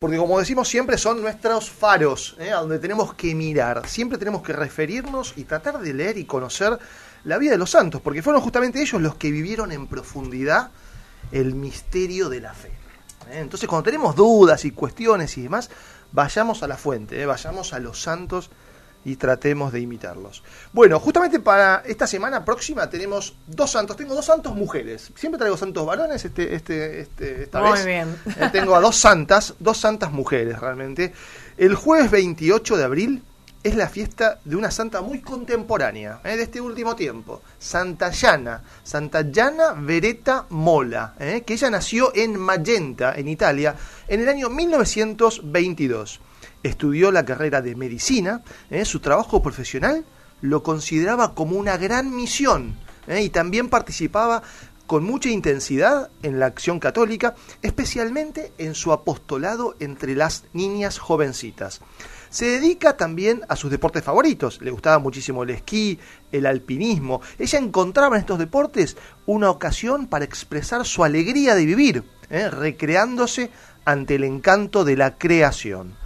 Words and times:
Porque 0.00 0.16
como 0.16 0.38
decimos 0.38 0.66
siempre 0.66 0.96
son 0.96 1.20
nuestros 1.20 1.68
faros, 1.68 2.34
¿eh? 2.38 2.52
a 2.52 2.60
donde 2.60 2.78
tenemos 2.78 3.12
que 3.12 3.34
mirar. 3.34 3.86
Siempre 3.86 4.16
tenemos 4.16 4.40
que 4.40 4.54
referirnos 4.54 5.34
y 5.36 5.44
tratar 5.44 5.78
de 5.78 5.92
leer 5.92 6.16
y 6.16 6.24
conocer 6.24 6.78
la 7.24 7.36
vida 7.36 7.50
de 7.50 7.58
los 7.58 7.72
santos, 7.72 8.00
porque 8.00 8.22
fueron 8.22 8.40
justamente 8.40 8.80
ellos 8.80 9.02
los 9.02 9.16
que 9.16 9.30
vivieron 9.30 9.72
en 9.72 9.86
profundidad 9.86 10.70
el 11.32 11.54
misterio 11.54 12.30
de 12.30 12.40
la 12.40 12.54
fe. 12.54 12.68
¿eh? 13.30 13.40
Entonces 13.40 13.68
cuando 13.68 13.82
tenemos 13.82 14.16
dudas 14.16 14.64
y 14.64 14.70
cuestiones 14.70 15.36
y 15.36 15.42
demás, 15.42 15.68
vayamos 16.12 16.62
a 16.62 16.66
la 16.66 16.78
fuente, 16.78 17.20
¿eh? 17.20 17.26
vayamos 17.26 17.74
a 17.74 17.78
los 17.78 18.00
santos 18.00 18.48
y 19.04 19.16
tratemos 19.16 19.72
de 19.72 19.80
imitarlos. 19.80 20.42
Bueno, 20.72 21.00
justamente 21.00 21.40
para 21.40 21.82
esta 21.86 22.06
semana 22.06 22.44
próxima 22.44 22.88
tenemos 22.90 23.34
dos 23.46 23.70
santos. 23.70 23.96
Tengo 23.96 24.14
dos 24.14 24.26
santos 24.26 24.54
mujeres. 24.54 25.10
Siempre 25.14 25.38
traigo 25.38 25.56
santos 25.56 25.86
varones, 25.86 26.24
este, 26.24 26.54
este, 26.54 27.00
este 27.00 27.44
esta 27.44 27.60
Muy 27.60 27.72
vez. 27.72 27.86
bien. 27.86 28.16
Eh, 28.26 28.50
tengo 28.52 28.74
a 28.74 28.80
dos 28.80 28.96
santas, 28.96 29.54
dos 29.58 29.78
santas 29.78 30.12
mujeres 30.12 30.58
realmente. 30.58 31.12
El 31.56 31.74
jueves 31.74 32.10
28 32.10 32.76
de 32.76 32.84
abril 32.84 33.22
es 33.62 33.74
la 33.74 33.88
fiesta 33.88 34.40
de 34.44 34.56
una 34.56 34.70
santa 34.70 35.02
muy 35.02 35.20
contemporánea, 35.20 36.20
eh, 36.24 36.36
de 36.36 36.44
este 36.44 36.60
último 36.60 36.96
tiempo. 36.96 37.42
Santa 37.58 38.10
Llana, 38.10 38.62
Santa 38.82 39.22
Llana 39.22 39.72
Vereta 39.76 40.46
Mola, 40.50 41.14
eh, 41.18 41.42
que 41.46 41.54
ella 41.54 41.70
nació 41.70 42.12
en 42.14 42.38
Magenta, 42.38 43.14
en 43.14 43.28
Italia, 43.28 43.74
en 44.08 44.20
el 44.20 44.28
año 44.28 44.48
1922 44.48 46.20
estudió 46.62 47.10
la 47.10 47.24
carrera 47.24 47.62
de 47.62 47.74
medicina, 47.74 48.42
¿eh? 48.70 48.84
su 48.84 49.00
trabajo 49.00 49.42
profesional 49.42 50.04
lo 50.42 50.62
consideraba 50.62 51.34
como 51.34 51.56
una 51.56 51.76
gran 51.76 52.14
misión 52.14 52.76
¿eh? 53.06 53.22
y 53.22 53.30
también 53.30 53.68
participaba 53.68 54.42
con 54.86 55.04
mucha 55.04 55.28
intensidad 55.28 56.10
en 56.24 56.40
la 56.40 56.46
acción 56.46 56.80
católica, 56.80 57.36
especialmente 57.62 58.52
en 58.58 58.74
su 58.74 58.92
apostolado 58.92 59.76
entre 59.78 60.16
las 60.16 60.46
niñas 60.52 60.98
jovencitas. 60.98 61.80
Se 62.28 62.46
dedica 62.46 62.96
también 62.96 63.42
a 63.48 63.54
sus 63.54 63.70
deportes 63.70 64.02
favoritos. 64.02 64.60
Le 64.60 64.72
gustaba 64.72 64.98
muchísimo 64.98 65.44
el 65.44 65.50
esquí, 65.50 66.00
el 66.32 66.44
alpinismo. 66.44 67.20
Ella 67.38 67.60
encontraba 67.60 68.16
en 68.16 68.20
estos 68.22 68.40
deportes 68.40 68.96
una 69.26 69.50
ocasión 69.50 70.08
para 70.08 70.24
expresar 70.24 70.84
su 70.84 71.04
alegría 71.04 71.54
de 71.54 71.66
vivir, 71.66 72.04
¿eh? 72.28 72.50
recreándose 72.50 73.50
ante 73.84 74.16
el 74.16 74.24
encanto 74.24 74.84
de 74.84 74.96
la 74.96 75.18
creación. 75.18 75.99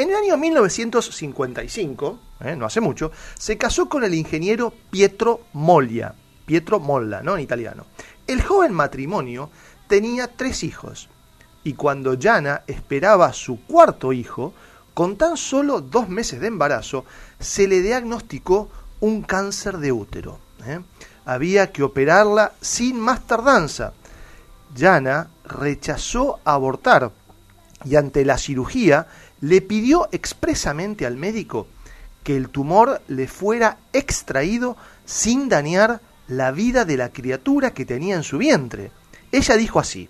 En 0.00 0.08
el 0.08 0.16
año 0.16 0.38
1955, 0.38 2.18
eh, 2.40 2.56
no 2.56 2.64
hace 2.64 2.80
mucho, 2.80 3.12
se 3.38 3.58
casó 3.58 3.86
con 3.86 4.02
el 4.02 4.14
ingeniero 4.14 4.72
Pietro 4.90 5.42
Moglia, 5.52 6.14
Pietro 6.46 6.80
Molla, 6.80 7.20
¿no? 7.22 7.36
En 7.36 7.42
italiano. 7.42 7.84
El 8.26 8.40
joven 8.40 8.72
matrimonio 8.72 9.50
tenía 9.88 10.26
tres 10.26 10.64
hijos, 10.64 11.10
y 11.64 11.74
cuando 11.74 12.16
Jana 12.18 12.62
esperaba 12.66 13.30
su 13.34 13.60
cuarto 13.66 14.14
hijo, 14.14 14.54
con 14.94 15.18
tan 15.18 15.36
solo 15.36 15.82
dos 15.82 16.08
meses 16.08 16.40
de 16.40 16.46
embarazo, 16.46 17.04
se 17.38 17.68
le 17.68 17.82
diagnosticó 17.82 18.70
un 19.00 19.20
cáncer 19.20 19.76
de 19.76 19.92
útero. 19.92 20.38
¿eh? 20.64 20.80
Había 21.26 21.72
que 21.72 21.82
operarla 21.82 22.52
sin 22.62 22.98
más 22.98 23.26
tardanza. 23.26 23.92
Jana 24.74 25.28
rechazó 25.44 26.40
abortar 26.42 27.10
y 27.84 27.96
ante 27.96 28.24
la 28.24 28.38
cirugía 28.38 29.06
le 29.40 29.60
pidió 29.62 30.08
expresamente 30.12 31.06
al 31.06 31.16
médico 31.16 31.66
que 32.22 32.36
el 32.36 32.50
tumor 32.50 33.00
le 33.08 33.26
fuera 33.26 33.78
extraído 33.92 34.76
sin 35.04 35.48
dañar 35.48 36.00
la 36.28 36.52
vida 36.52 36.84
de 36.84 36.96
la 36.96 37.10
criatura 37.10 37.72
que 37.72 37.84
tenía 37.84 38.14
en 38.14 38.22
su 38.22 38.38
vientre. 38.38 38.92
Ella 39.32 39.56
dijo 39.56 39.80
así, 39.80 40.08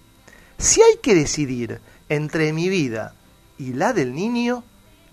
si 0.58 0.82
hay 0.82 0.98
que 1.02 1.14
decidir 1.14 1.80
entre 2.08 2.52
mi 2.52 2.68
vida 2.68 3.14
y 3.58 3.72
la 3.72 3.92
del 3.92 4.14
niño, 4.14 4.64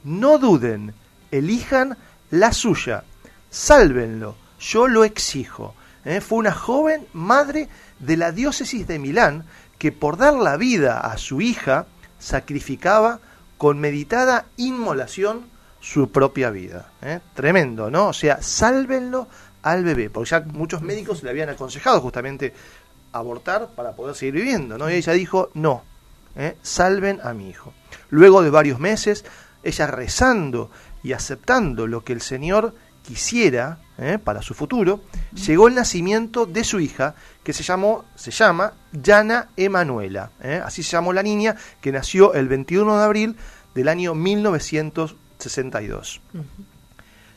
no 0.04 0.38
duden, 0.38 0.94
elijan 1.32 1.98
la 2.32 2.52
suya, 2.52 3.04
sálvenlo, 3.50 4.36
yo 4.60 4.88
lo 4.88 5.04
exijo. 5.04 5.76
¿Eh? 6.04 6.22
Fue 6.22 6.39
una 6.39 6.54
joven 6.54 7.06
madre 7.14 7.70
de 8.00 8.17
la 8.17 8.32
diócesis 8.32 8.88
de 8.88 9.00
Milán 9.00 9.45
que 9.77 9.92
por 9.92 10.17
dar 10.17 10.33
la 10.33 10.58
vida 10.58 11.00
a 11.00 11.17
su 11.17 11.42
hija 11.42 11.86
sacrificaba 12.20 13.20
con 13.58 13.80
meditada 13.80 14.45
inmolación 14.58 15.45
su 15.80 16.12
propia 16.12 16.50
vida. 16.50 16.92
¿eh? 17.02 17.20
Tremendo, 17.34 17.90
¿no? 17.90 18.10
O 18.10 18.14
sea, 18.14 18.42
sálvenlo 18.42 19.28
al 19.64 19.84
bebé, 19.84 20.10
porque 20.10 20.30
ya 20.30 20.42
muchos 20.42 20.82
médicos 20.82 21.23
le 21.23 21.30
habían 21.30 21.50
aconsejado 21.50 22.02
justamente 22.02 22.54
abortar 23.12 23.70
para 23.76 23.94
poder 23.94 24.16
seguir 24.16 24.36
viviendo, 24.36 24.78
¿no? 24.78 24.90
Y 24.90 24.95
ella 24.95 25.14
dijo, 25.14 25.50
no, 25.54 25.84
¿eh? 26.36 26.58
salven 26.62 27.20
a 27.23 27.34
mi 27.34 27.50
hijo. 27.50 27.73
Luego 28.10 28.44
de 28.44 28.50
varios 28.50 28.80
meses, 28.80 29.26
ella 29.64 29.88
rezando 29.88 30.70
y 31.04 31.14
aceptando 31.14 31.88
lo 31.88 32.04
que 32.04 32.14
el 32.14 32.22
Señor 32.22 32.76
quisiera 33.08 33.80
¿eh? 33.98 34.20
para 34.22 34.42
su 34.42 34.54
futuro, 34.54 35.00
llegó 35.34 35.70
el 35.70 35.76
nacimiento 35.76 36.45
de 36.45 36.66
su 36.66 36.82
hija, 36.82 37.16
que 37.42 37.54
se 37.54 37.64
llamó, 37.64 38.04
se 38.16 38.32
llama 38.32 38.73
Yana 38.92 39.48
Emanuela. 39.56 40.32
¿eh? 40.42 40.62
Así 40.64 40.84
se 40.84 40.92
llamó 40.92 41.14
la 41.14 41.23
niña, 41.23 41.56
que 41.80 41.94
nació 41.94 42.34
el 42.34 42.50
21 42.50 42.98
de 42.98 43.04
abril 43.04 43.38
del 43.73 43.88
año 43.88 44.14
1962. 44.14 46.20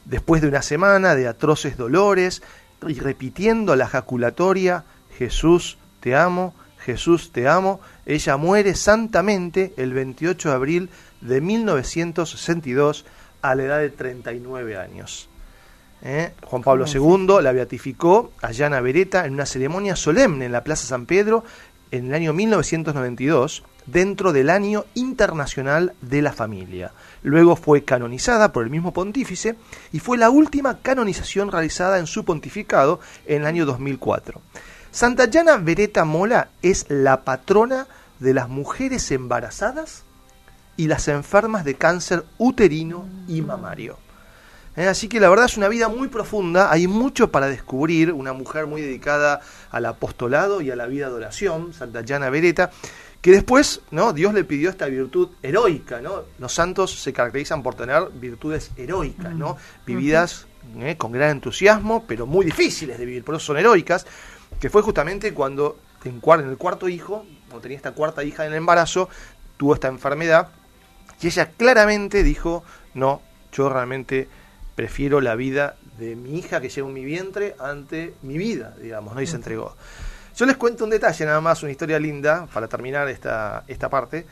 Después 0.05 0.43
de 0.43 0.49
una 0.49 0.63
semana 0.63 1.15
de 1.15 1.29
atroces 1.29 1.77
dolores 1.77 2.43
y 2.87 2.95
repitiendo 2.95 3.77
la 3.77 3.87
jaculatoria, 3.87 4.85
Jesús 5.17 5.79
te 6.01 6.17
amo, 6.17 6.53
Jesús 6.79 7.31
te 7.31 7.47
amo, 7.47 7.81
ella 8.07 8.37
muere 8.37 8.75
santamente 8.75 9.73
el 9.77 9.93
28 9.93 10.49
de 10.49 10.55
abril 10.55 10.91
de 11.21 11.41
1962 11.41 13.05
a 13.43 13.55
la 13.55 13.63
edad 13.63 13.79
de 13.79 13.91
39 13.91 14.77
años. 14.77 15.30
¿Eh? 16.03 16.33
Juan 16.45 16.63
Pablo 16.63 16.87
II 16.87 17.43
la 17.43 17.53
beatificó 17.53 18.33
a 18.41 18.53
Llana 18.53 18.81
Beretta 18.81 19.27
en 19.27 19.35
una 19.35 19.45
ceremonia 19.45 19.97
solemne 19.97 20.47
en 20.47 20.53
la 20.53 20.65
Plaza 20.65 20.87
San 20.87 21.05
Pedro 21.05 21.45
en 21.91 22.07
el 22.07 22.15
año 22.15 22.33
1992, 22.33 23.65
dentro 23.87 24.33
del 24.33 24.51
año 24.51 24.85
internacional 24.95 25.95
de 26.01 26.23
la 26.23 26.33
familia. 26.33 26.93
Luego 27.23 27.57
fue 27.57 27.85
canonizada 27.85 28.53
por 28.53 28.65
el 28.65 28.71
mismo 28.71 28.93
pontífice 28.93 29.57
y 29.93 29.99
fue 29.99 30.17
la 30.17 30.31
última 30.31 30.79
canonización 30.79 31.51
realizada 31.51 31.99
en 31.99 32.07
su 32.07 32.25
pontificado 32.25 33.01
en 33.27 33.43
el 33.43 33.47
año 33.47 33.67
2004. 33.67 34.41
Santa 34.93 35.27
Llana 35.27 35.57
Beretta 35.57 36.05
Mola 36.05 36.49
es 36.63 36.87
la 36.89 37.23
patrona 37.23 37.87
de 38.19 38.35
las 38.35 38.49
mujeres 38.49 39.11
embarazadas 39.11 40.05
y 40.77 40.87
las 40.87 41.09
enfermas 41.09 41.65
de 41.65 41.75
cáncer 41.75 42.25
uterino 42.39 43.07
y 43.29 43.41
mamario. 43.43 43.99
¿Eh? 44.81 44.89
Así 44.89 45.09
que 45.09 45.21
la 45.21 45.29
verdad 45.29 45.45
es 45.45 45.59
una 45.59 45.69
vida 45.69 45.89
muy 45.89 46.09
profunda, 46.09 46.73
hay 46.73 46.87
mucho 46.87 47.31
para 47.31 47.49
descubrir, 47.49 48.15
una 48.15 48.33
mujer 48.33 48.67
muy 48.67 48.81
dedicada 48.81 49.43
al 49.71 49.85
apostolado 49.85 50.63
y 50.63 50.71
a 50.71 50.77
la 50.77 50.87
vida 50.87 51.11
de 51.11 51.17
oración, 51.17 51.75
Santa 51.75 52.01
Llana 52.01 52.31
Beretta, 52.31 52.71
que 53.21 53.31
después 53.31 53.83
¿no? 53.91 54.15
Dios 54.15 54.33
le 54.33 54.43
pidió 54.43 54.71
esta 54.71 54.87
virtud 54.87 55.29
heroica. 55.43 56.01
¿no? 56.01 56.23
Los 56.39 56.55
santos 56.55 56.99
se 56.99 57.13
caracterizan 57.13 57.63
por 57.63 57.75
tener 57.75 58.09
virtudes 58.15 58.71
heroicas, 58.79 59.35
¿no? 59.35 59.59
vividas 59.85 60.47
¿eh? 60.79 60.97
con 60.97 61.13
gran 61.13 61.33
entusiasmo, 61.33 62.07
pero 62.07 62.25
muy 62.25 62.47
difíciles 62.47 62.97
de 62.97 63.05
vivir, 63.05 63.23
por 63.23 63.35
eso 63.35 63.45
son 63.45 63.59
heroicas, 63.59 64.07
que 64.59 64.71
fue 64.71 64.81
justamente 64.81 65.35
cuando 65.35 65.77
en, 66.05 66.23
en 66.25 66.49
el 66.49 66.57
cuarto 66.57 66.89
hijo, 66.89 67.27
cuando 67.49 67.61
tenía 67.61 67.77
esta 67.77 67.93
cuarta 67.93 68.25
hija 68.25 68.47
en 68.47 68.53
el 68.53 68.57
embarazo, 68.57 69.11
tuvo 69.59 69.75
esta 69.75 69.89
enfermedad, 69.89 70.49
y 71.21 71.27
ella 71.27 71.51
claramente 71.51 72.23
dijo, 72.23 72.65
no, 72.95 73.21
yo 73.53 73.69
realmente 73.69 74.29
prefiero 74.81 75.21
la 75.21 75.35
vida 75.35 75.77
de 75.99 76.17
mi 76.17 76.39
hija 76.39 76.59
que 76.59 76.71
lleva 76.71 76.89
en 76.89 76.95
mi 76.95 77.05
vientre 77.05 77.55
ante 77.59 78.15
mi 78.23 78.39
vida, 78.39 78.75
digamos, 78.81 79.15
¿no? 79.15 79.21
Y 79.21 79.27
se 79.27 79.37
entregó. 79.37 79.77
Yo 80.35 80.47
les 80.47 80.57
cuento 80.57 80.85
un 80.85 80.91
detalle, 80.91 81.27
nada 81.27 81.43
más, 81.43 81.63
una 81.63 81.71
historia 81.71 81.99
linda, 81.99 82.47
para 82.51 82.67
terminar 82.67 83.07
esta, 83.09 83.63
esta 83.69 83.91
parte, 83.91 84.25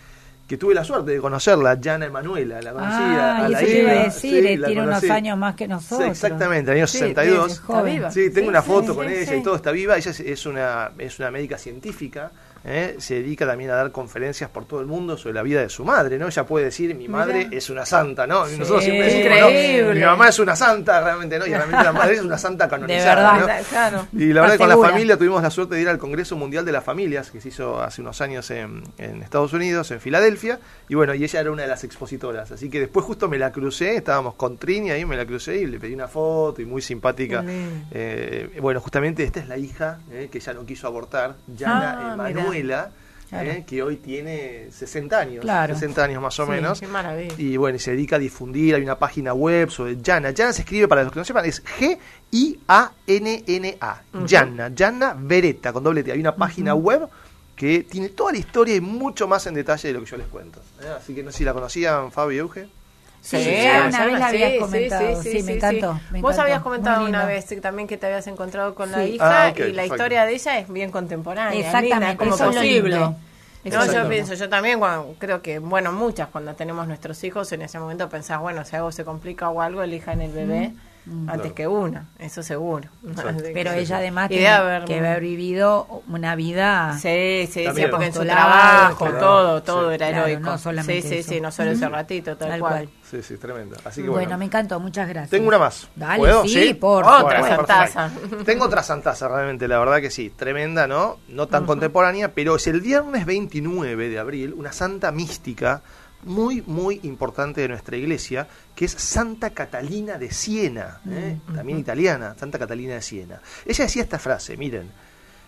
que 0.48 0.56
tuve 0.56 0.72
la 0.72 0.84
suerte 0.84 1.10
de 1.10 1.18
conocerla, 1.18 1.78
Jana 1.78 2.06
Emanuela, 2.06 2.62
la 2.62 2.72
conocía. 2.72 3.36
Ah, 3.36 3.44
a 3.44 3.48
y 3.48 3.52
la 3.52 3.60
eso 3.60 3.76
iba 3.76 3.90
a 3.90 4.04
decir, 4.04 4.42
sí, 4.42 4.48
eh, 4.48 4.58
tiene 4.64 4.82
unos 4.84 5.04
años 5.10 5.36
más 5.36 5.54
que 5.54 5.68
nosotros. 5.68 6.06
Sí, 6.06 6.10
exactamente, 6.12 6.70
año 6.70 6.86
Sí, 6.86 6.98
62. 7.00 7.52
es 7.52 7.60
joven. 7.60 8.02
Sí, 8.10 8.30
tengo 8.30 8.48
una 8.48 8.62
foto 8.62 8.94
con 8.94 9.06
ella 9.06 9.36
y 9.36 9.42
todo 9.42 9.56
está 9.56 9.70
viva. 9.70 9.98
Ella 9.98 10.10
es, 10.10 10.20
es 10.20 10.46
una, 10.46 10.92
es 10.96 11.18
una 11.18 11.30
médica 11.30 11.58
científica. 11.58 12.30
¿Eh? 12.68 12.96
Se 12.98 13.14
dedica 13.14 13.46
también 13.46 13.70
a 13.70 13.74
dar 13.74 13.90
conferencias 13.92 14.50
por 14.50 14.64
todo 14.66 14.80
el 14.80 14.86
mundo 14.86 15.16
sobre 15.16 15.34
la 15.34 15.42
vida 15.42 15.60
de 15.60 15.68
su 15.68 15.84
madre. 15.84 16.18
¿no? 16.18 16.26
Ella 16.28 16.44
puede 16.46 16.66
decir: 16.66 16.94
Mi 16.94 17.08
madre 17.08 17.46
Mirá. 17.46 17.56
es 17.56 17.70
una 17.70 17.84
santa. 17.86 18.26
¿no? 18.26 18.46
Sí, 18.46 18.58
nosotros 18.58 18.84
siempre 18.84 19.06
decimos: 19.12 19.88
¿no? 19.88 19.94
Mi 19.94 20.00
mamá 20.00 20.28
es 20.28 20.38
una 20.38 20.54
santa, 20.56 21.00
realmente 21.00 21.38
no. 21.38 21.46
Y 21.46 21.50
realmente 21.50 21.84
la 21.84 21.92
madre 21.92 22.14
es 22.14 22.22
una 22.22 22.38
santa 22.38 22.68
canonizada. 22.68 23.38
verdad. 23.38 23.58
¿no? 23.60 23.64
Claro. 23.68 24.06
Y 24.12 24.32
la 24.32 24.40
verdad 24.42 24.54
que 24.54 24.58
con 24.58 24.68
la 24.68 24.76
familia 24.78 25.16
tuvimos 25.16 25.42
la 25.42 25.50
suerte 25.50 25.74
de 25.74 25.82
ir 25.82 25.88
al 25.88 25.98
Congreso 25.98 26.36
Mundial 26.36 26.64
de 26.64 26.72
las 26.72 26.84
Familias, 26.84 27.30
que 27.30 27.40
se 27.40 27.48
hizo 27.48 27.80
hace 27.80 28.00
unos 28.02 28.20
años 28.20 28.50
en, 28.50 28.82
en 28.98 29.22
Estados 29.22 29.52
Unidos, 29.52 29.90
en 29.90 30.00
Filadelfia, 30.00 30.58
y 30.88 30.94
bueno, 30.94 31.14
y 31.14 31.24
ella 31.24 31.40
era 31.40 31.50
una 31.50 31.62
de 31.62 31.68
las 31.68 31.84
expositoras, 31.84 32.50
así 32.52 32.68
que 32.70 32.80
después 32.80 33.04
justo 33.04 33.28
me 33.28 33.38
la 33.38 33.52
crucé, 33.52 33.96
estábamos 33.96 34.34
con 34.34 34.58
Trini 34.58 34.90
ahí, 34.90 35.04
me 35.04 35.16
la 35.16 35.26
crucé 35.26 35.56
y 35.56 35.66
le 35.66 35.78
pedí 35.78 35.94
una 35.94 36.08
foto 36.08 36.62
y 36.62 36.66
muy 36.66 36.82
simpática. 36.82 37.44
Eh, 37.90 38.58
bueno, 38.60 38.80
justamente 38.80 39.24
esta 39.24 39.40
es 39.40 39.48
la 39.48 39.56
hija 39.56 40.00
eh, 40.10 40.28
que 40.30 40.40
ya 40.40 40.52
no 40.54 40.64
quiso 40.66 40.86
abortar, 40.86 41.34
Yana 41.56 42.12
Ah, 42.12 42.16
¿eh? 43.32 43.64
que 43.66 43.82
hoy 43.82 43.96
tiene 43.96 44.68
60 44.70 45.18
años, 45.18 45.42
Claro. 45.42 45.74
60 45.74 46.02
años 46.04 46.22
más 46.22 46.38
o 46.40 46.44
Sí, 46.46 46.50
menos. 46.50 46.80
Qué 46.80 46.86
maravilla. 46.86 47.34
Y 47.36 47.56
bueno, 47.56 47.76
y 47.76 47.78
se 47.78 47.90
dedica 47.92 48.16
a 48.16 48.18
difundir, 48.18 48.74
hay 48.74 48.82
una 48.82 48.98
página 48.98 49.34
web 49.34 49.70
sobre 49.70 49.96
Yana. 50.00 50.30
Yana 50.30 50.52
se 50.52 50.62
escribe, 50.62 50.88
para 50.88 51.02
los 51.02 51.12
que 51.12 51.18
no 51.18 51.24
sepan, 51.24 51.44
es 51.44 51.62
G-I-A-N-N-A. 52.68 54.02
Yana, 54.26 54.68
Yana 54.74 55.14
Vereta, 55.18 55.72
con 55.72 55.82
doble 55.84 56.02
T. 56.02 56.12
Hay 56.12 56.20
una 56.20 56.34
página 56.36 56.74
web 56.74 57.08
que 57.54 57.82
tiene 57.82 58.10
toda 58.10 58.32
la 58.32 58.38
historia 58.38 58.76
y 58.76 58.80
mucho 58.80 59.26
más 59.26 59.46
en 59.46 59.54
detalle 59.54 59.88
de 59.88 59.94
lo 59.94 60.00
que 60.00 60.06
yo 60.10 60.16
les 60.16 60.26
cuento. 60.28 60.60
¿eh? 60.80 60.86
Así 60.96 61.14
que 61.14 61.22
no 61.24 61.32
sé 61.32 61.38
si 61.38 61.44
la 61.44 61.52
conocían, 61.52 62.12
Fabio 62.12 62.36
y 62.36 62.38
Euge. 62.38 62.68
Sí, 63.20 63.36
ya 63.44 63.86
una 63.88 64.06
vez 64.06 64.18
la 64.18 64.26
habías 64.28 64.52
sí, 64.52 64.58
comentado. 64.58 65.22
Sí, 65.22 65.42
me 65.42 65.52
encantó, 65.54 66.00
me 66.10 66.20
Vos 66.22 66.38
habías 66.38 66.62
comentado 66.62 67.04
una 67.04 67.26
vez 67.26 67.46
que 67.46 67.60
también 67.60 67.86
que 67.88 67.96
te 67.98 68.06
habías 68.06 68.26
encontrado 68.26 68.74
con 68.74 68.90
la 68.90 69.04
Sí. 69.04 69.14
hija 69.14 69.46
Ah, 69.46 69.52
y 69.56 69.72
la 69.72 69.84
historia 69.84 70.24
de 70.24 70.34
ella 70.34 70.58
es 70.58 70.72
bien 70.72 70.90
contemporánea. 70.90 71.58
Exactamente, 71.58 72.16
como 72.16 72.34
eso 72.34 72.48
es 72.50 72.54
lo 72.54 72.60
posible. 72.60 72.96
No, 73.64 73.92
yo 73.92 74.08
pienso, 74.08 74.34
yo 74.34 74.48
también 74.48 74.78
cuando, 74.78 75.14
creo 75.18 75.42
que, 75.42 75.58
bueno, 75.58 75.92
muchas 75.92 76.28
cuando 76.28 76.54
tenemos 76.54 76.86
nuestros 76.86 77.22
hijos 77.24 77.52
en 77.52 77.62
ese 77.62 77.78
momento 77.78 78.08
pensás, 78.08 78.40
bueno, 78.40 78.64
si 78.64 78.76
algo 78.76 78.92
se 78.92 79.04
complica 79.04 79.50
o 79.50 79.60
algo, 79.60 79.82
elijan 79.82 80.22
el 80.22 80.32
bebé 80.32 80.72
antes 81.26 81.52
Claro. 81.52 81.54
que 81.54 81.66
una, 81.66 82.06
eso 82.18 82.42
seguro. 82.42 82.88
Exacto. 83.06 83.42
Pero 83.54 83.72
ella 83.72 83.96
además 83.98 84.28
tiene 84.28 84.44
debe 84.44 84.54
haber- 84.56 84.84
que 84.84 84.98
haber 84.98 85.20
vivido 85.20 86.02
una 86.08 86.34
vida 86.36 86.98
Sí, 87.00 87.48
sí, 87.50 87.64
sí, 87.74 87.82
porque 87.90 88.06
en 88.06 88.12
su 88.12 88.24
trabajo, 88.24 89.06
claro. 89.06 89.18
todo, 89.18 89.62
todo 89.62 89.88
Sí. 89.88 89.94
era 89.94 90.08
Claro, 90.08 90.26
heroico. 90.26 90.50
no 90.50 90.58
solamente 90.58 91.02
sí, 91.02 91.08
sí, 91.08 91.14
eso. 91.20 91.28
sí, 91.30 91.40
no 91.40 91.50
solo 91.50 91.70
ese 91.70 91.88
ratito, 91.88 92.36
tal, 92.36 92.48
tal 92.50 92.60
cual. 92.60 92.72
cual. 92.72 92.88
Sí, 93.10 93.22
sí, 93.22 93.36
tremendo. 93.38 93.76
Así 93.84 94.02
que 94.02 94.08
Bueno, 94.08 94.24
bueno. 94.26 94.38
me 94.38 94.44
encantó, 94.44 94.78
muchas 94.80 95.08
gracias. 95.08 95.30
Tengo 95.30 95.48
una 95.48 95.58
más. 95.58 95.88
Dale, 95.96 96.18
¿Puedo? 96.18 96.44
sí, 96.46 96.74
por 96.74 97.04
Otra 97.04 97.42
santaza. 97.42 98.10
Tengo 98.44 98.64
otra 98.66 98.82
santaza, 98.82 99.28
realmente, 99.28 99.66
la 99.66 99.78
verdad 99.78 100.00
que 100.00 100.10
sí. 100.10 100.30
Tremenda, 100.36 100.86
¿no? 100.86 101.18
No 101.28 101.46
tan 101.48 101.64
contemporánea, 101.66 102.32
pero 102.34 102.56
es 102.56 102.66
el 102.66 102.80
viernes 102.80 103.24
29 103.24 104.08
de 104.08 104.18
abril, 104.18 104.52
una 104.56 104.72
santa 104.72 105.10
mística 105.12 105.82
muy, 106.24 106.62
muy 106.62 107.00
importante 107.04 107.60
de 107.60 107.68
nuestra 107.68 107.96
iglesia, 107.96 108.48
que 108.74 108.84
es 108.84 108.92
Santa 108.92 109.50
Catalina 109.50 110.18
de 110.18 110.32
Siena, 110.32 111.00
¿eh? 111.08 111.38
también 111.54 111.78
italiana, 111.78 112.34
Santa 112.38 112.58
Catalina 112.58 112.94
de 112.94 113.02
Siena. 113.02 113.40
Ella 113.64 113.84
decía 113.84 114.02
esta 114.02 114.18
frase, 114.18 114.56
miren, 114.56 114.90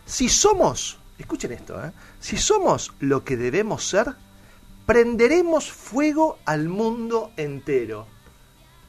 si 0.06 0.28
somos, 0.28 0.98
escuchen 1.18 1.52
esto, 1.52 1.84
¿eh? 1.84 1.92
si 2.20 2.36
somos 2.36 2.92
lo 3.00 3.24
que 3.24 3.36
debemos 3.36 3.88
ser, 3.88 4.14
prenderemos 4.86 5.70
fuego 5.70 6.38
al 6.44 6.68
mundo 6.68 7.32
entero. 7.36 8.06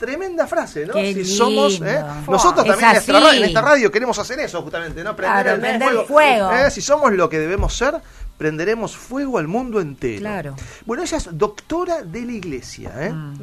Tremenda 0.02 0.48
frase, 0.48 0.88
¿no? 0.88 0.94
Qué 0.94 1.14
si 1.14 1.24
somos. 1.26 1.80
¿eh? 1.80 2.04
nosotros 2.28 2.66
Es 2.66 2.72
también 2.72 2.90
en, 3.36 3.44
esta 3.44 3.60
en 3.60 3.66
radio 3.66 3.92
queremos 3.92 4.18
hacer 4.18 4.40
eso 4.40 4.60
justamente, 4.64 5.04
¿no? 5.04 5.16
Claro, 5.16 5.52
el 5.52 5.62
prender 5.62 6.06
fuego. 6.08 6.52
¿eh? 6.52 6.72
Si 6.72 6.82
somos 6.82 7.12
lo 7.14 7.30
que 7.30 7.38
debemos 7.38 7.78
ser, 7.78 7.94
prenderemos 8.36 8.98
fuego 8.98 9.38
al 9.38 9.48
mundo 9.48 9.80
entero. 9.80 10.22
Claro. 10.22 10.56
Bueno, 10.88 11.04
ella 11.04 11.18
es 11.18 11.30
doctora 11.38 12.02
de 12.02 12.26
la 12.26 12.32
iglesia, 12.32 12.92
¿eh? 12.98 13.12
Mm. 13.12 13.36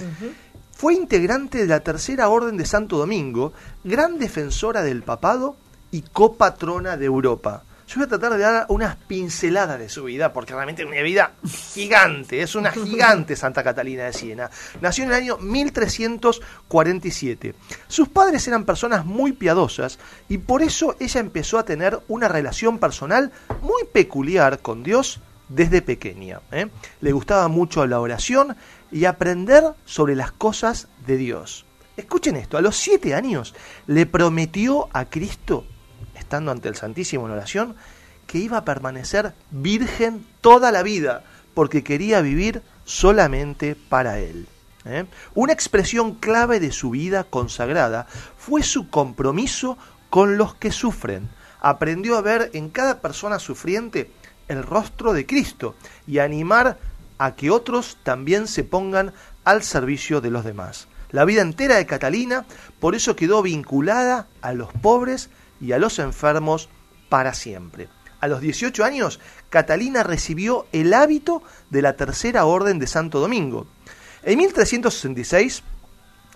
Fue 0.73 0.95
integrante 0.95 1.59
de 1.59 1.67
la 1.69 1.79
Tercera 1.79 2.29
Orden 2.29 2.57
de 2.57 2.67
Santo 2.67 2.99
Domingo, 2.99 3.53
gran 3.85 4.19
defensora 4.19 4.83
del 4.83 5.05
papado 5.05 5.55
y 5.93 6.03
copatrona 6.03 6.97
de 6.97 7.07
Europa. 7.07 7.63
Yo 7.89 7.97
voy 7.97 8.05
a 8.05 8.09
tratar 8.09 8.35
de 8.35 8.39
dar 8.41 8.67
unas 8.69 8.97
pinceladas 8.97 9.79
de 9.79 9.89
su 9.89 10.05
vida, 10.05 10.35
porque 10.35 10.53
realmente 10.53 10.83
es 10.83 10.89
una 10.89 11.01
vida 11.01 11.33
gigante, 11.73 12.43
es 12.43 12.55
una 12.55 12.71
gigante 12.71 13.35
Santa 13.35 13.65
Catalina 13.65 14.05
de 14.05 14.13
Siena. 14.13 14.51
Nació 14.83 15.05
en 15.05 15.11
el 15.11 15.17
año 15.17 15.39
1347. 15.39 17.55
Sus 17.87 18.11
padres 18.11 18.47
eran 18.47 18.67
personas 18.67 19.07
muy 19.07 19.33
piadosas 19.33 19.99
y 20.29 20.37
por 20.37 20.61
eso 20.61 20.97
ella 21.01 21.21
empezó 21.21 21.59
a 21.59 21.65
tener 21.65 21.99
una 22.09 22.29
relación 22.29 22.79
personal 22.79 23.33
muy 23.63 23.85
peculiar 23.91 24.59
con 24.59 24.83
Dios 24.83 25.23
desde 25.49 25.81
pequeña. 25.81 26.43
¿eh? 26.53 26.69
Le 27.01 27.13
gustaba 27.13 27.49
mucho 27.49 27.87
la 27.87 28.01
oración 28.01 28.55
y 28.93 29.07
aprender 29.07 29.65
sobre 29.87 30.15
las 30.15 30.33
cosas 30.33 30.89
de 31.07 31.17
Dios. 31.17 31.65
Escuchen 31.97 32.37
esto, 32.37 32.59
a 32.59 32.61
los 32.61 32.77
siete 32.77 33.15
años 33.15 33.55
le 33.87 34.05
prometió 34.05 34.91
a 34.93 35.07
Cristo, 35.07 35.65
estando 36.19 36.51
ante 36.51 36.69
el 36.69 36.77
Santísimo 36.77 37.27
en 37.27 37.33
oración, 37.33 37.77
que 38.27 38.39
iba 38.39 38.59
a 38.59 38.65
permanecer 38.65 39.33
virgen 39.51 40.27
toda 40.41 40.71
la 40.71 40.83
vida, 40.83 41.25
porque 41.55 41.83
quería 41.83 42.21
vivir 42.21 42.63
solamente 42.85 43.75
para 43.75 44.19
Él. 44.19 44.47
¿eh? 44.85 45.07
Una 45.35 45.53
expresión 45.53 46.15
clave 46.15 46.61
de 46.61 46.73
su 46.73 46.91
vida 46.91 47.25
consagrada 47.25 48.07
fue 48.37 48.63
su 48.63 48.91
compromiso 48.91 49.79
con 50.11 50.37
los 50.37 50.55
que 50.55 50.73
sufren. 50.73 51.29
Aprendió 51.61 52.17
a 52.17 52.23
ver 52.23 52.51
en 52.53 52.69
cada 52.71 53.01
persona 53.01 53.39
sufriente 53.39 54.11
el 54.49 54.63
rostro 54.63 55.13
de 55.13 55.27
Cristo 55.27 55.75
y 56.07 56.19
a 56.19 56.25
animar 56.25 56.79
a 57.19 57.35
que 57.35 57.51
otros 57.51 57.99
también 58.03 58.47
se 58.47 58.65
pongan 58.65 59.13
al 59.45 59.63
servicio 59.63 60.21
de 60.21 60.31
los 60.31 60.45
demás. 60.45 60.89
La 61.11 61.25
vida 61.25 61.43
entera 61.43 61.77
de 61.77 61.87
Catalina 61.87 62.45
por 62.81 62.95
eso 62.95 63.17
quedó 63.17 63.43
vinculada 63.43 64.27
a 64.43 64.53
los 64.53 64.73
pobres 64.73 65.31
y 65.61 65.73
a 65.73 65.79
los 65.79 65.99
enfermos 65.99 66.69
para 67.09 67.35
siempre. 67.35 67.89
A 68.21 68.27
los 68.27 68.41
18 68.41 68.85
años, 68.85 69.21
Catalina 69.49 70.03
recibió 70.03 70.67
el 70.73 70.93
hábito 70.93 71.43
de 71.71 71.83
la 71.83 71.95
Tercera 71.95 72.45
Orden 72.47 72.79
de 72.79 72.87
Santo 72.87 73.21
Domingo. 73.21 73.67
En 74.25 74.39
1366, 74.39 75.63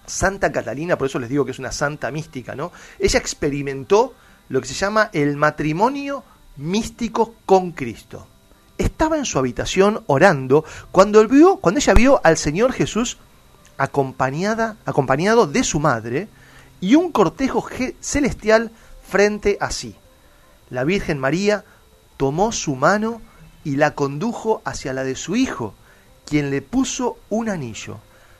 Santa 0.06 0.52
Catalina, 0.52 0.96
por 0.96 1.08
eso 1.08 1.18
les 1.18 1.28
digo 1.28 1.44
que 1.44 1.50
es 1.50 1.58
una 1.58 1.72
santa 1.72 2.10
mística, 2.10 2.54
¿no? 2.54 2.72
Ella 2.98 3.18
experimentó 3.18 4.14
lo 4.48 4.60
que 4.60 4.68
se 4.68 4.74
llama 4.74 5.10
el 5.12 5.36
matrimonio 5.36 6.24
místico 6.56 7.34
con 7.46 7.72
Cristo. 7.72 8.26
Estaba 8.78 9.16
en 9.16 9.24
su 9.24 9.38
habitación 9.38 10.02
orando 10.06 10.64
cuando, 10.90 11.26
vio, 11.26 11.56
cuando 11.56 11.80
ella 11.80 11.94
vio 11.94 12.20
al 12.24 12.36
Señor 12.36 12.72
Jesús 12.72 13.18
acompañada, 13.76 14.76
acompañado 14.84 15.46
de 15.46 15.64
su 15.64 15.80
madre 15.80 16.28
y 16.80 16.94
un 16.94 17.12
cortejo 17.12 17.66
celestial 18.00 18.70
frente 19.12 19.58
a 19.60 19.70
sí. 19.70 19.94
La 20.70 20.84
Virgen 20.84 21.18
María 21.18 21.66
tomó 22.16 22.50
su 22.50 22.76
mano 22.76 23.20
y 23.62 23.76
la 23.76 23.94
condujo 23.94 24.62
hacia 24.64 24.94
la 24.94 25.04
de 25.04 25.16
su 25.16 25.36
hijo, 25.36 25.74
quien 26.24 26.50
le 26.50 26.62
puso 26.62 27.18
un 27.28 27.50
anillo, 27.50 27.98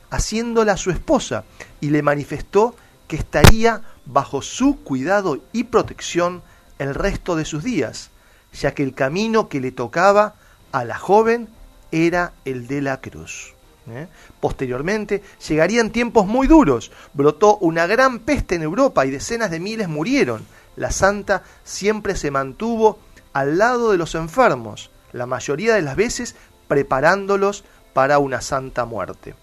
haciéndola 0.09 0.75
su 0.75 0.89
esposa, 0.89 1.43
y 1.79 1.91
le 1.91 2.01
manifestó 2.01 2.75
que 3.07 3.17
estaría 3.17 3.83
bajo 4.07 4.41
su 4.41 4.79
cuidado 4.79 5.37
y 5.53 5.65
protección 5.65 6.41
el 6.79 6.95
resto 6.95 7.35
de 7.35 7.45
sus 7.45 7.63
días, 7.63 8.09
ya 8.51 8.73
que 8.73 8.81
el 8.81 8.95
camino 8.95 9.49
que 9.49 9.61
le 9.61 9.71
tocaba 9.71 10.33
a 10.71 10.85
la 10.85 10.97
joven 10.97 11.49
era 11.91 12.33
el 12.45 12.65
de 12.65 12.81
la 12.81 12.99
cruz. 12.99 13.53
¿eh? 13.89 14.07
Posteriormente 14.39 15.21
llegarían 15.47 15.91
tiempos 15.91 16.25
muy 16.25 16.47
duros, 16.47 16.91
brotó 17.13 17.57
una 17.57 17.85
gran 17.85 18.19
peste 18.19 18.55
en 18.55 18.63
Europa 18.63 19.05
y 19.05 19.11
decenas 19.11 19.51
de 19.51 19.59
miles 19.59 19.87
murieron. 19.87 20.45
La 20.75 20.91
santa 20.91 21.43
siempre 21.63 22.15
se 22.15 22.31
mantuvo 22.31 22.99
al 23.33 23.57
lado 23.57 23.91
de 23.91 23.97
los 23.97 24.15
enfermos, 24.15 24.91
la 25.11 25.25
mayoría 25.25 25.73
de 25.75 25.81
las 25.81 25.95
veces 25.95 26.35
preparándolos 26.67 27.63
para 27.93 28.19
una 28.19 28.41
santa 28.41 28.85
muerte. 28.85 29.35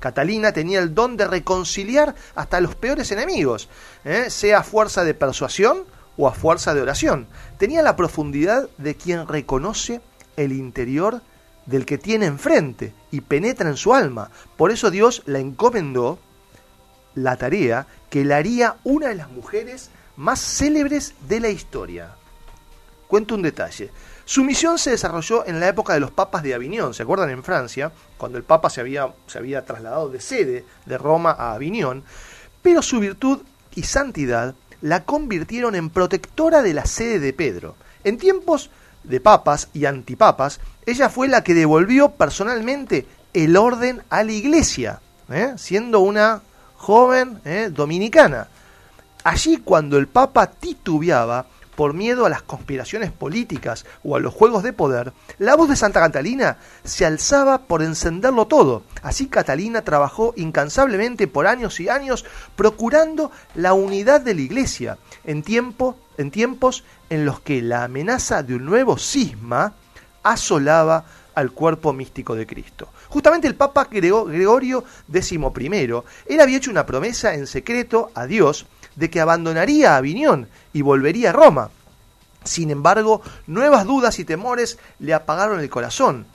Catalina 0.00 0.52
tenía 0.52 0.78
el 0.78 0.94
don 0.94 1.16
de 1.16 1.26
reconciliar 1.26 2.14
hasta 2.34 2.60
los 2.60 2.74
peores 2.74 3.10
enemigos, 3.10 3.68
¿eh? 4.04 4.30
sea 4.30 4.58
a 4.58 4.62
fuerza 4.62 5.04
de 5.04 5.14
persuasión 5.14 5.84
o 6.16 6.28
a 6.28 6.32
fuerza 6.32 6.72
de 6.72 6.82
oración. 6.82 7.26
Tenía 7.58 7.82
la 7.82 7.96
profundidad 7.96 8.68
de 8.78 8.96
quien 8.96 9.26
reconoce 9.26 10.00
el 10.36 10.52
interior 10.52 11.20
del 11.66 11.84
que 11.84 11.98
tiene 11.98 12.26
enfrente 12.26 12.94
y 13.10 13.20
penetra 13.20 13.68
en 13.68 13.76
su 13.76 13.92
alma. 13.92 14.30
Por 14.56 14.70
eso 14.70 14.90
Dios 14.90 15.22
la 15.26 15.38
encomendó 15.38 16.18
la 17.14 17.36
tarea 17.36 17.86
que 18.08 18.24
la 18.24 18.36
haría 18.36 18.76
una 18.84 19.08
de 19.08 19.16
las 19.16 19.30
mujeres 19.30 19.90
más 20.18 20.40
célebres 20.40 21.14
de 21.28 21.40
la 21.40 21.48
historia. 21.48 22.10
Cuento 23.06 23.36
un 23.36 23.42
detalle. 23.42 23.90
Su 24.24 24.44
misión 24.44 24.78
se 24.78 24.90
desarrolló 24.90 25.46
en 25.46 25.60
la 25.60 25.68
época 25.68 25.94
de 25.94 26.00
los 26.00 26.10
papas 26.10 26.42
de 26.42 26.52
Aviñón, 26.52 26.92
¿se 26.92 27.04
acuerdan? 27.04 27.30
En 27.30 27.42
Francia, 27.42 27.92
cuando 28.18 28.36
el 28.36 28.44
papa 28.44 28.68
se 28.68 28.80
había, 28.80 29.10
se 29.26 29.38
había 29.38 29.64
trasladado 29.64 30.10
de 30.10 30.20
sede 30.20 30.64
de 30.84 30.98
Roma 30.98 31.30
a 31.30 31.54
Aviñón, 31.54 32.02
pero 32.60 32.82
su 32.82 32.98
virtud 32.98 33.38
y 33.74 33.84
santidad 33.84 34.54
la 34.82 35.04
convirtieron 35.04 35.74
en 35.76 35.88
protectora 35.88 36.62
de 36.62 36.74
la 36.74 36.84
sede 36.84 37.20
de 37.20 37.32
Pedro. 37.32 37.76
En 38.04 38.18
tiempos 38.18 38.70
de 39.04 39.20
papas 39.20 39.68
y 39.72 39.86
antipapas, 39.86 40.60
ella 40.84 41.08
fue 41.08 41.28
la 41.28 41.42
que 41.44 41.54
devolvió 41.54 42.10
personalmente 42.10 43.06
el 43.32 43.56
orden 43.56 44.02
a 44.10 44.24
la 44.24 44.32
iglesia, 44.32 45.00
¿eh? 45.30 45.54
siendo 45.56 46.00
una 46.00 46.42
joven 46.76 47.40
¿eh? 47.44 47.70
dominicana. 47.72 48.48
Allí 49.24 49.58
cuando 49.58 49.98
el 49.98 50.08
Papa 50.08 50.50
titubeaba 50.50 51.46
por 51.78 51.94
miedo 51.94 52.26
a 52.26 52.28
las 52.28 52.42
conspiraciones 52.42 53.12
políticas 53.12 53.86
o 54.02 54.16
a 54.16 54.20
los 54.20 54.34
juegos 54.34 54.64
de 54.64 54.72
poder, 54.72 55.12
la 55.38 55.54
voz 55.54 55.68
de 55.68 55.76
Santa 55.76 56.00
Catalina 56.00 56.58
se 56.82 57.06
alzaba 57.06 57.58
por 57.58 57.82
encenderlo 57.82 58.48
todo. 58.48 58.82
Así 59.02 59.28
Catalina 59.28 59.82
trabajó 59.82 60.34
incansablemente 60.36 61.28
por 61.28 61.46
años 61.46 61.78
y 61.78 61.88
años 61.88 62.24
procurando 62.56 63.30
la 63.54 63.74
unidad 63.74 64.20
de 64.20 64.34
la 64.34 64.40
Iglesia 64.40 64.98
en, 65.22 65.44
tiempo, 65.44 65.96
en 66.16 66.32
tiempos 66.32 66.82
en 67.10 67.24
los 67.24 67.38
que 67.38 67.62
la 67.62 67.84
amenaza 67.84 68.42
de 68.42 68.56
un 68.56 68.64
nuevo 68.64 68.98
cisma 68.98 69.74
asolaba 70.24 71.04
al 71.36 71.52
cuerpo 71.52 71.92
místico 71.92 72.34
de 72.34 72.44
Cristo. 72.44 72.88
Justamente 73.08 73.46
el 73.46 73.54
Papa 73.54 73.86
Gregorio 73.88 74.84
XI, 75.12 75.40
él 76.26 76.40
había 76.40 76.56
hecho 76.56 76.72
una 76.72 76.86
promesa 76.86 77.34
en 77.34 77.46
secreto 77.46 78.10
a 78.14 78.26
Dios 78.26 78.66
de 78.98 79.10
que 79.10 79.20
abandonaría 79.20 79.96
Aviñón 79.96 80.48
y 80.72 80.82
volvería 80.82 81.30
a 81.30 81.32
Roma. 81.32 81.70
Sin 82.44 82.70
embargo, 82.70 83.22
nuevas 83.46 83.84
dudas 83.84 84.18
y 84.18 84.24
temores 84.24 84.78
le 84.98 85.14
apagaron 85.14 85.60
el 85.60 85.70
corazón. 85.70 86.26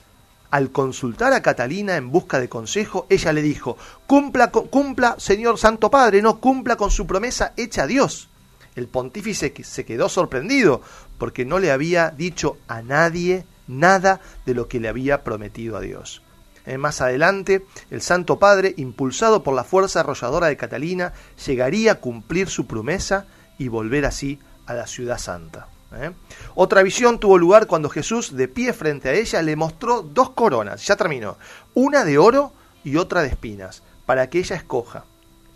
Al 0.49 0.71
consultar 0.71 1.33
a 1.33 1.41
Catalina 1.41 1.97
en 1.97 2.11
busca 2.11 2.39
de 2.39 2.47
consejo, 2.47 3.05
ella 3.09 3.33
le 3.33 3.41
dijo, 3.41 3.77
cumpla, 4.07 4.51
cumpla, 4.51 5.15
señor 5.17 5.57
Santo 5.57 5.89
Padre, 5.89 6.21
no 6.21 6.39
cumpla 6.39 6.75
con 6.75 6.91
su 6.91 7.05
promesa 7.05 7.53
hecha 7.57 7.83
a 7.83 7.87
Dios. 7.87 8.29
El 8.75 8.87
pontífice 8.87 9.53
se 9.63 9.85
quedó 9.85 10.09
sorprendido 10.09 10.81
porque 11.17 11.45
no 11.45 11.59
le 11.59 11.71
había 11.71 12.11
dicho 12.11 12.57
a 12.67 12.81
nadie 12.81 13.45
nada 13.67 14.21
de 14.45 14.53
lo 14.53 14.67
que 14.67 14.79
le 14.79 14.87
había 14.87 15.23
prometido 15.23 15.75
a 15.75 15.81
Dios. 15.81 16.21
Eh, 16.65 16.77
más 16.77 17.01
adelante, 17.01 17.65
el 17.91 18.01
Santo 18.01 18.39
Padre, 18.39 18.73
impulsado 18.77 19.43
por 19.43 19.53
la 19.53 19.63
fuerza 19.63 19.99
arrolladora 19.99 20.47
de 20.47 20.57
Catalina, 20.57 21.13
llegaría 21.45 21.93
a 21.93 21.95
cumplir 21.95 22.49
su 22.49 22.67
promesa 22.67 23.25
y 23.57 23.67
volver 23.67 24.05
así 24.05 24.39
a 24.65 24.73
la 24.73 24.87
ciudad 24.87 25.17
santa. 25.17 25.67
¿eh? 25.95 26.11
Otra 26.55 26.83
visión 26.83 27.19
tuvo 27.19 27.37
lugar 27.37 27.67
cuando 27.67 27.89
Jesús, 27.89 28.35
de 28.35 28.47
pie 28.47 28.71
frente 28.71 29.09
a 29.09 29.13
ella, 29.13 29.41
le 29.41 29.55
mostró 29.55 30.01
dos 30.01 30.29
coronas, 30.31 30.85
ya 30.85 30.95
terminó, 30.95 31.37
una 31.73 32.05
de 32.05 32.17
oro 32.17 32.53
y 32.83 32.95
otra 32.95 33.21
de 33.21 33.29
espinas, 33.29 33.83
para 34.05 34.29
que 34.29 34.39
ella 34.39 34.55
escoja. 34.55 35.05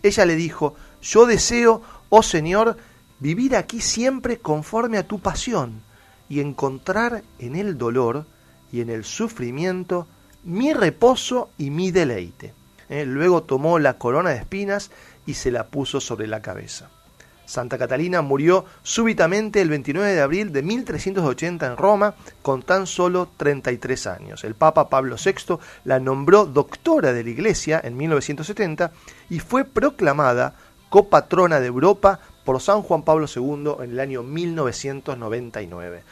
Ella 0.02 0.26
le 0.26 0.36
dijo, 0.36 0.74
yo 1.02 1.26
deseo, 1.26 1.82
oh 2.10 2.22
Señor, 2.22 2.76
vivir 3.18 3.56
aquí 3.56 3.80
siempre 3.80 4.38
conforme 4.38 4.98
a 4.98 5.06
tu 5.06 5.20
pasión 5.20 5.82
y 6.28 6.40
encontrar 6.40 7.22
en 7.38 7.56
el 7.56 7.78
dolor 7.78 8.26
y 8.70 8.80
en 8.82 8.90
el 8.90 9.04
sufrimiento 9.04 10.06
mi 10.44 10.72
reposo 10.72 11.50
y 11.58 11.70
mi 11.70 11.90
deleite. 11.90 12.54
Eh, 12.88 13.04
luego 13.04 13.42
tomó 13.42 13.78
la 13.78 13.98
corona 13.98 14.30
de 14.30 14.36
espinas 14.36 14.90
y 15.26 15.34
se 15.34 15.50
la 15.50 15.66
puso 15.66 16.00
sobre 16.00 16.26
la 16.26 16.40
cabeza. 16.40 16.90
Santa 17.48 17.78
Catalina 17.78 18.20
murió 18.20 18.66
súbitamente 18.82 19.62
el 19.62 19.70
29 19.70 20.14
de 20.14 20.20
abril 20.20 20.52
de 20.52 20.62
1380 20.62 21.66
en 21.66 21.76
Roma 21.78 22.14
con 22.42 22.62
tan 22.62 22.86
solo 22.86 23.30
33 23.38 24.06
años. 24.06 24.44
El 24.44 24.54
Papa 24.54 24.90
Pablo 24.90 25.16
VI 25.16 25.56
la 25.84 25.98
nombró 25.98 26.44
doctora 26.44 27.14
de 27.14 27.24
la 27.24 27.30
Iglesia 27.30 27.80
en 27.82 27.96
1970 27.96 28.92
y 29.30 29.40
fue 29.40 29.64
proclamada 29.64 30.56
copatrona 30.90 31.58
de 31.58 31.68
Europa 31.68 32.20
por 32.44 32.60
San 32.60 32.82
Juan 32.82 33.02
Pablo 33.02 33.26
II 33.34 33.82
en 33.82 33.92
el 33.92 34.00
año 34.00 34.22
1999. 34.22 36.02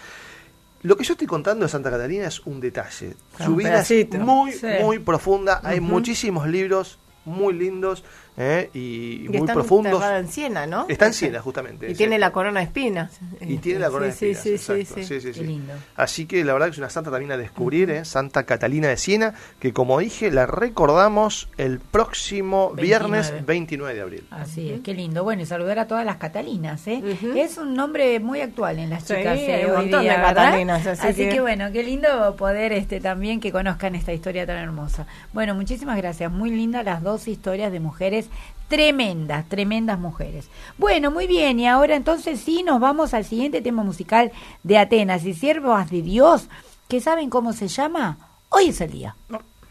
Lo 0.83 0.97
que 0.97 1.05
yo 1.05 1.15
estoy 1.15 1.27
contando 1.27 1.65
de 1.65 1.71
Santa 1.71 1.91
Catalina 1.91 2.27
es 2.27 2.41
un 2.47 2.61
detalle. 2.61 3.15
Su 3.43 3.57
vida 3.57 3.81
es 3.81 4.19
muy, 4.19 4.53
muy 4.83 4.99
profunda. 4.99 5.61
Hay 5.65 5.81
muchísimos 5.81 6.47
libros 6.49 6.99
muy 7.25 7.55
lindos 7.55 8.05
¿eh? 8.37 8.71
y, 8.75 9.27
muy 9.29 9.47
profundos. 9.47 9.95
Está 9.95 10.19
en 10.19 10.29
Siena, 10.29 10.67
¿no? 10.67 10.87
Está 10.89 11.07
en 11.07 11.15
Siena, 11.15 11.41
justamente. 11.41 11.91
Y 11.91 11.95
tiene 11.95 12.19
la 12.19 12.33
corona 12.33 12.61
de 12.61 12.67
espinas. 12.67 13.19
Y 13.41 13.59
tiene 13.59 13.81
la 13.81 13.89
corona 13.89 14.07
de 14.07 14.13
espinas, 14.13 14.47
exacto. 14.47 14.95
Sí, 15.03 15.21
sí, 15.21 15.33
sí. 15.33 15.63
Así 15.97 16.27
que 16.27 16.45
la 16.45 16.53
verdad 16.53 16.67
que 16.67 16.73
es 16.73 16.79
una 16.79 16.91
santa 16.91 17.11
también 17.11 17.33
a 17.33 17.37
descubrir, 17.37 17.91
¿eh? 17.91 18.05
Santa 18.05 18.45
Catalina 18.45 18.89
de 18.89 18.97
Siena, 18.97 19.35
que 19.59 19.73
como 19.73 19.99
dije, 19.99 20.31
la 20.31 20.47
recordamos 20.47 21.49
el 21.57 21.79
próximo 21.81 22.73
viernes 22.73 23.33
29 23.45 23.95
de 23.95 24.01
abril. 24.01 24.27
Así 24.31 24.71
es, 24.71 24.81
qué 24.81 24.95
lindo. 24.95 25.25
Bueno, 25.25 25.43
y 25.43 25.47
saludar 25.47 25.79
a 25.79 25.87
todas 25.87 26.05
las 26.05 26.17
Catalinas, 26.17 26.87
¿eh? 26.87 27.03
Es 27.37 27.59
un 27.59 27.75
nombre 27.75 28.21
muy 28.21 28.41
actual 28.41 28.79
en 28.79 28.91
las 28.91 29.05
chicas 29.05 29.39
¿eh? 29.39 29.67
hoy 29.71 29.89
día, 29.89 30.23
Catalinas, 30.23 30.87
así, 30.87 31.29
que... 31.29 31.41
bueno, 31.41 31.71
qué 31.73 31.83
lindo 31.83 32.37
poder 32.37 32.73
este 32.73 33.01
también 33.01 33.41
que 33.41 33.53
conozcan 33.53 33.95
esta 33.95 34.13
historia 34.13 34.47
tan 34.47 34.59
hermosa. 34.59 35.07
Bueno, 35.33 35.55
muchísimas 35.55 35.97
gracias. 35.97 36.31
Muy 36.31 36.51
lindas 36.51 36.85
las 36.85 37.03
dos 37.03 37.29
historias 37.29 37.73
de 37.73 37.81
mujeres 38.27 38.57
tremendas, 38.69 39.49
tremendas 39.49 39.99
mujeres. 39.99 40.49
Bueno, 40.79 41.11
muy 41.11 41.27
bien, 41.27 41.61
y 41.61 41.67
ahora 41.67 41.97
entonces 41.97 42.41
sí 42.41 42.63
nos 42.63 42.81
vamos 42.81 43.15
al 43.15 43.25
siguiente 43.25 43.61
tema 43.61 43.83
musical 43.83 44.33
de 44.63 44.79
Atenas 44.79 45.25
y 45.25 45.35
siervas 45.35 45.91
de 45.91 46.03
Dios, 46.03 46.49
que 46.89 47.01
saben 47.01 47.31
cómo 47.31 47.53
se 47.53 47.69
llama. 47.69 48.19
Hoy 48.49 48.69
es 48.69 48.81
el 48.81 48.91
día. 48.91 49.17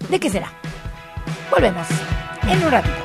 ¿De 0.10 0.20
qué 0.20 0.30
será? 0.30 0.52
Volvemos 1.52 1.88
en 2.50 2.64
un 2.64 2.72
ratito. 2.72 3.05